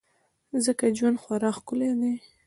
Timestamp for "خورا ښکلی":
1.23-1.91